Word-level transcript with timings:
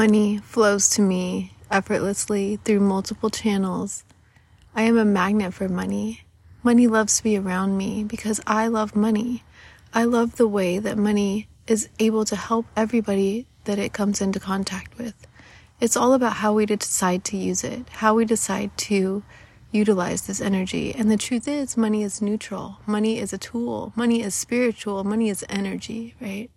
Money 0.00 0.38
flows 0.38 0.88
to 0.88 1.02
me 1.02 1.52
effortlessly 1.70 2.56
through 2.64 2.80
multiple 2.80 3.28
channels. 3.28 4.02
I 4.74 4.84
am 4.84 4.96
a 4.96 5.04
magnet 5.04 5.52
for 5.52 5.68
money. 5.68 6.22
Money 6.62 6.86
loves 6.86 7.18
to 7.18 7.22
be 7.22 7.36
around 7.36 7.76
me 7.76 8.02
because 8.04 8.40
I 8.46 8.68
love 8.68 8.96
money. 8.96 9.44
I 9.92 10.04
love 10.04 10.36
the 10.36 10.48
way 10.48 10.78
that 10.78 10.96
money 10.96 11.48
is 11.66 11.90
able 11.98 12.24
to 12.24 12.34
help 12.34 12.64
everybody 12.74 13.44
that 13.64 13.78
it 13.78 13.92
comes 13.92 14.22
into 14.22 14.40
contact 14.40 14.96
with. 14.96 15.26
It's 15.80 15.98
all 15.98 16.14
about 16.14 16.36
how 16.36 16.54
we 16.54 16.64
decide 16.64 17.22
to 17.24 17.36
use 17.36 17.62
it, 17.62 17.86
how 17.90 18.14
we 18.14 18.24
decide 18.24 18.70
to 18.88 19.22
utilize 19.70 20.22
this 20.22 20.40
energy. 20.40 20.94
And 20.94 21.10
the 21.10 21.18
truth 21.18 21.46
is, 21.46 21.76
money 21.76 22.04
is 22.04 22.22
neutral. 22.22 22.78
Money 22.86 23.18
is 23.18 23.34
a 23.34 23.38
tool. 23.38 23.92
Money 23.94 24.22
is 24.22 24.34
spiritual. 24.34 25.04
Money 25.04 25.28
is 25.28 25.44
energy, 25.50 26.14
right? 26.22 26.50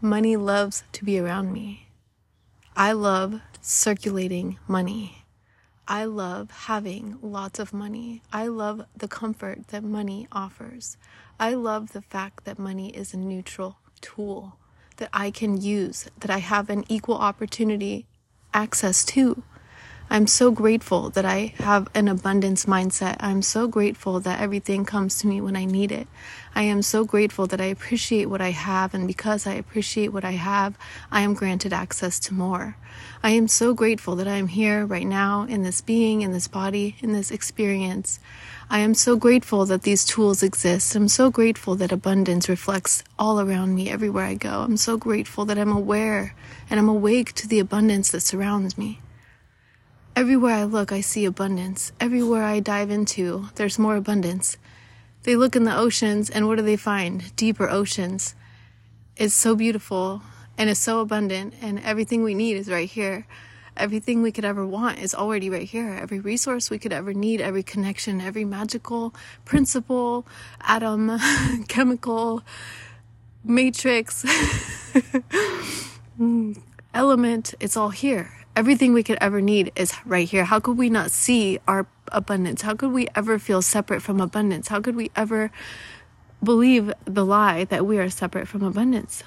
Money 0.00 0.36
loves 0.36 0.84
to 0.92 1.04
be 1.04 1.18
around 1.18 1.52
me. 1.52 1.88
I 2.76 2.92
love 2.92 3.40
circulating 3.60 4.56
money. 4.68 5.24
I 5.88 6.04
love 6.04 6.52
having 6.52 7.18
lots 7.20 7.58
of 7.58 7.72
money. 7.72 8.22
I 8.32 8.46
love 8.46 8.86
the 8.96 9.08
comfort 9.08 9.66
that 9.68 9.82
money 9.82 10.28
offers. 10.30 10.96
I 11.40 11.54
love 11.54 11.92
the 11.94 12.02
fact 12.02 12.44
that 12.44 12.60
money 12.60 12.90
is 12.90 13.12
a 13.12 13.16
neutral 13.16 13.78
tool 14.00 14.56
that 14.98 15.10
I 15.12 15.32
can 15.32 15.60
use, 15.60 16.06
that 16.20 16.30
I 16.30 16.38
have 16.38 16.70
an 16.70 16.84
equal 16.88 17.18
opportunity 17.18 18.06
access 18.54 19.04
to. 19.06 19.42
I'm 20.10 20.26
so 20.26 20.50
grateful 20.50 21.10
that 21.10 21.26
I 21.26 21.52
have 21.58 21.86
an 21.94 22.08
abundance 22.08 22.64
mindset. 22.64 23.16
I'm 23.20 23.42
so 23.42 23.68
grateful 23.68 24.20
that 24.20 24.40
everything 24.40 24.86
comes 24.86 25.18
to 25.18 25.26
me 25.26 25.42
when 25.42 25.54
I 25.54 25.66
need 25.66 25.92
it. 25.92 26.08
I 26.54 26.62
am 26.62 26.80
so 26.80 27.04
grateful 27.04 27.46
that 27.48 27.60
I 27.60 27.66
appreciate 27.66 28.24
what 28.24 28.40
I 28.40 28.52
have, 28.52 28.94
and 28.94 29.06
because 29.06 29.46
I 29.46 29.52
appreciate 29.52 30.08
what 30.08 30.24
I 30.24 30.32
have, 30.32 30.78
I 31.12 31.20
am 31.20 31.34
granted 31.34 31.74
access 31.74 32.18
to 32.20 32.34
more. 32.34 32.76
I 33.22 33.30
am 33.30 33.48
so 33.48 33.74
grateful 33.74 34.16
that 34.16 34.26
I 34.26 34.36
am 34.36 34.48
here 34.48 34.86
right 34.86 35.06
now 35.06 35.42
in 35.42 35.62
this 35.62 35.82
being, 35.82 36.22
in 36.22 36.32
this 36.32 36.48
body, 36.48 36.96
in 37.00 37.12
this 37.12 37.30
experience. 37.30 38.18
I 38.70 38.78
am 38.78 38.94
so 38.94 39.14
grateful 39.14 39.66
that 39.66 39.82
these 39.82 40.06
tools 40.06 40.42
exist. 40.42 40.96
I'm 40.96 41.08
so 41.08 41.30
grateful 41.30 41.74
that 41.76 41.92
abundance 41.92 42.48
reflects 42.48 43.04
all 43.18 43.40
around 43.40 43.74
me 43.74 43.90
everywhere 43.90 44.24
I 44.24 44.34
go. 44.34 44.62
I'm 44.62 44.78
so 44.78 44.96
grateful 44.96 45.44
that 45.44 45.58
I'm 45.58 45.72
aware 45.72 46.34
and 46.70 46.80
I'm 46.80 46.88
awake 46.88 47.34
to 47.34 47.46
the 47.46 47.60
abundance 47.60 48.10
that 48.12 48.20
surrounds 48.20 48.78
me. 48.78 49.00
Everywhere 50.18 50.54
I 50.54 50.64
look, 50.64 50.90
I 50.90 51.00
see 51.00 51.24
abundance. 51.26 51.92
Everywhere 52.00 52.42
I 52.42 52.58
dive 52.58 52.90
into, 52.90 53.50
there's 53.54 53.78
more 53.78 53.94
abundance. 53.94 54.56
They 55.22 55.36
look 55.36 55.54
in 55.54 55.62
the 55.62 55.76
oceans, 55.76 56.28
and 56.28 56.48
what 56.48 56.56
do 56.56 56.62
they 56.62 56.74
find? 56.74 57.36
Deeper 57.36 57.70
oceans. 57.70 58.34
It's 59.16 59.32
so 59.32 59.54
beautiful 59.54 60.22
and 60.58 60.68
it's 60.68 60.80
so 60.80 60.98
abundant, 60.98 61.54
and 61.62 61.78
everything 61.78 62.24
we 62.24 62.34
need 62.34 62.56
is 62.56 62.68
right 62.68 62.88
here. 62.88 63.28
Everything 63.76 64.20
we 64.20 64.32
could 64.32 64.44
ever 64.44 64.66
want 64.66 64.98
is 64.98 65.14
already 65.14 65.50
right 65.50 65.68
here. 65.68 65.92
Every 65.92 66.18
resource 66.18 66.68
we 66.68 66.80
could 66.80 66.92
ever 66.92 67.14
need, 67.14 67.40
every 67.40 67.62
connection, 67.62 68.20
every 68.20 68.44
magical 68.44 69.14
principle, 69.44 70.26
atom, 70.62 71.16
chemical, 71.68 72.42
matrix, 73.44 74.26
element, 76.92 77.54
it's 77.60 77.76
all 77.76 77.90
here 77.90 78.37
everything 78.58 78.92
we 78.92 79.04
could 79.04 79.18
ever 79.20 79.40
need 79.40 79.70
is 79.76 79.94
right 80.04 80.28
here. 80.28 80.44
How 80.44 80.58
could 80.58 80.76
we 80.76 80.90
not 80.90 81.12
see 81.12 81.60
our 81.68 81.86
abundance? 82.10 82.62
How 82.62 82.74
could 82.74 82.90
we 82.90 83.06
ever 83.14 83.38
feel 83.38 83.62
separate 83.62 84.02
from 84.02 84.20
abundance? 84.20 84.66
How 84.66 84.80
could 84.80 84.96
we 84.96 85.12
ever 85.14 85.52
believe 86.42 86.92
the 87.04 87.24
lie 87.24 87.66
that 87.66 87.86
we 87.86 87.98
are 87.98 88.10
separate 88.10 88.48
from 88.48 88.64
abundance? 88.64 89.22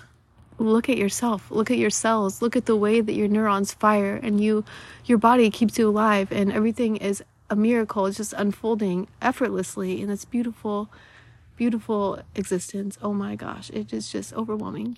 Look 0.57 0.89
at 0.89 0.97
yourself. 0.97 1.49
Look 1.49 1.71
at 1.71 1.77
your 1.77 1.89
cells. 1.89 2.41
Look 2.41 2.57
at 2.57 2.65
the 2.65 2.75
way 2.75 2.99
that 2.99 3.13
your 3.13 3.29
neurons 3.29 3.73
fire 3.73 4.19
and 4.21 4.41
you 4.41 4.65
your 5.05 5.17
body 5.17 5.49
keeps 5.49 5.79
you 5.79 5.87
alive 5.87 6.29
and 6.29 6.51
everything 6.51 6.97
is 6.97 7.23
a 7.49 7.55
miracle. 7.55 8.07
It's 8.07 8.17
just 8.17 8.33
unfolding 8.33 9.07
effortlessly 9.21 10.01
in 10.01 10.09
this 10.09 10.25
beautiful 10.25 10.89
beautiful 11.55 12.21
existence. 12.35 12.97
Oh 13.01 13.13
my 13.13 13.37
gosh, 13.37 13.69
it 13.69 13.93
is 13.93 14.11
just 14.11 14.33
overwhelming. 14.33 14.97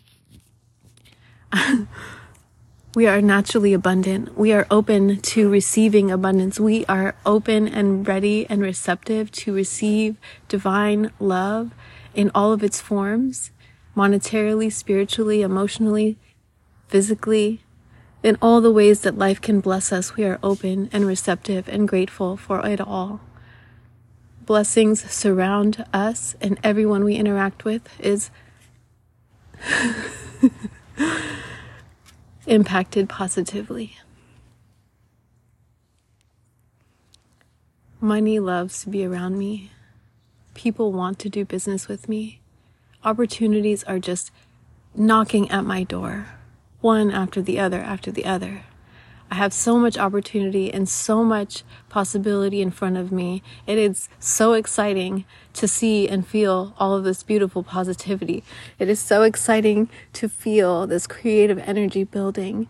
We 2.96 3.08
are 3.08 3.22
naturally 3.22 3.74
abundant. 3.74 4.38
We 4.38 4.54
are 4.54 4.68
open 4.70 5.20
to 5.20 5.50
receiving 5.50 6.12
abundance. 6.12 6.60
We 6.60 6.86
are 6.86 7.16
open 7.26 7.68
and 7.68 8.08
ready 8.08 8.46
and 8.48 8.62
receptive 8.62 9.32
to 9.32 9.52
receive 9.52 10.18
divine 10.48 11.12
love 11.20 11.72
in 12.14 12.30
all 12.36 12.54
of 12.54 12.62
its 12.62 12.80
forms 12.80 13.50
monetarily, 13.98 14.72
spiritually, 14.72 15.42
emotionally, 15.42 16.18
physically. 16.88 17.62
In 18.22 18.38
all 18.44 18.62
the 18.62 18.72
ways 18.72 19.02
that 19.02 19.18
life 19.18 19.42
can 19.42 19.60
bless 19.60 19.92
us, 19.92 20.16
we 20.16 20.24
are 20.26 20.38
open 20.44 20.90
and 20.94 21.08
receptive 21.08 21.68
and 21.68 21.88
grateful 21.88 22.38
for 22.38 22.64
it 22.64 22.80
all. 22.80 23.22
Blessings 24.46 25.02
surround 25.12 25.84
us 25.92 26.36
and 26.40 26.60
everyone 26.64 27.04
we 27.04 27.16
interact 27.16 27.66
with 27.66 27.90
is 28.00 28.30
impacted 32.48 33.10
positively. 33.10 33.98
Money 38.02 38.40
loves 38.40 38.84
to 38.84 38.90
be 38.90 39.06
around 39.06 39.38
me. 39.38 39.72
People 40.54 40.92
want 40.92 41.20
to 41.20 41.30
do 41.30 41.46
business 41.46 41.88
with 41.88 42.10
me. 42.10 42.42
Opportunities 43.04 43.84
are 43.86 44.00
just 44.00 44.32
knocking 44.96 45.50
at 45.50 45.64
my 45.64 45.84
door, 45.84 46.28
one 46.82 47.10
after 47.10 47.42
the 47.42 47.60
other 47.60 47.80
after 47.80 48.12
the 48.12 48.26
other. 48.26 48.64
I 49.32 49.36
have 49.36 49.54
so 49.54 49.78
much 49.78 49.98
opportunity 49.98 50.72
and 50.72 50.88
so 50.88 51.24
much 51.24 51.64
possibility 51.90 52.62
in 52.62 52.72
front 52.72 52.98
of 52.98 53.12
me. 53.12 53.42
It 53.66 53.78
is 53.78 54.08
so 54.20 54.54
exciting 54.54 55.26
to 55.54 55.68
see 55.68 56.08
and 56.08 56.26
feel 56.26 56.76
all 56.78 56.94
of 56.96 57.04
this 57.04 57.24
beautiful 57.24 57.64
positivity. 57.64 58.44
It 58.78 58.90
is 58.90 59.00
so 59.00 59.24
exciting 59.24 59.90
to 60.14 60.30
feel 60.30 60.86
this 60.86 61.08
creative 61.08 61.58
energy 61.60 62.04
building. 62.04 62.68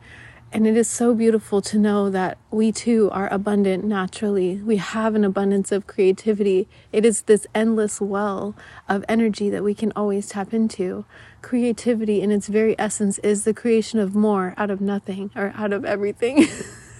And 0.53 0.67
it 0.67 0.77
is 0.77 0.87
so 0.87 1.15
beautiful 1.15 1.63
to 1.63 1.79
know 1.79 2.11
that 2.11 2.37
we 2.51 2.71
too 2.71 3.09
are 3.11 3.27
abundant 3.33 3.83
naturally. 3.85 4.57
We 4.57 4.77
have 4.77 5.15
an 5.15 5.23
abundance 5.23 5.71
of 5.71 5.87
creativity. 5.87 6.67
It 6.91 7.05
is 7.05 7.23
this 7.23 7.47
endless 7.55 7.99
well 7.99 8.53
of 8.87 9.03
energy 9.09 9.49
that 9.49 9.63
we 9.63 9.73
can 9.73 9.91
always 9.95 10.29
tap 10.29 10.53
into. 10.53 11.05
Creativity, 11.41 12.21
in 12.21 12.29
its 12.29 12.45
very 12.45 12.77
essence, 12.77 13.17
is 13.19 13.45
the 13.45 13.53
creation 13.55 13.97
of 13.97 14.13
more 14.13 14.53
out 14.55 14.69
of 14.69 14.79
nothing 14.79 15.31
or 15.35 15.53
out 15.57 15.73
of 15.73 15.85
everything. 15.85 16.45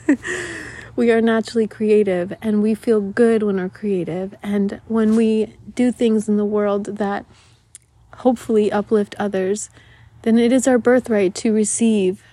we 0.95 1.11
are 1.11 1.21
naturally 1.21 1.67
creative 1.67 2.33
and 2.41 2.63
we 2.63 2.73
feel 2.73 3.01
good 3.01 3.43
when 3.43 3.57
we're 3.57 3.69
creative. 3.69 4.33
And 4.41 4.81
when 4.87 5.15
we 5.15 5.55
do 5.75 5.91
things 5.91 6.27
in 6.27 6.37
the 6.37 6.43
world 6.45 6.85
that 6.97 7.23
hopefully 8.15 8.71
uplift 8.71 9.13
others, 9.19 9.69
then 10.23 10.39
it 10.39 10.51
is 10.51 10.67
our 10.67 10.77
birthright 10.77 11.35
to 11.35 11.53
receive 11.53 12.21